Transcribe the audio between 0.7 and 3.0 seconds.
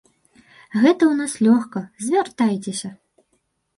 Гэта ў нас лёгка, звяртайцеся.